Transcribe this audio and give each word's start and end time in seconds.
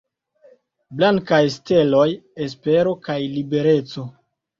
Blankaj 1.01 1.41
steloj: 1.55 2.05
espero 2.45 2.95
kaj 3.09 3.19
libereco. 3.35 4.07